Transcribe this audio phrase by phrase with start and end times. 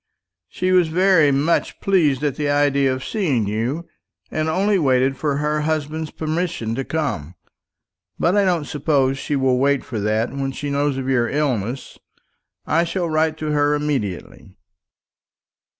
[0.49, 3.87] She was very much pleased at the idea of seeing you,
[4.31, 7.35] and only waited for her husband's permission to come.
[8.17, 11.99] But I don't suppose she will wait for that when she knows of your illness.
[12.65, 14.55] I shall write to her immediately."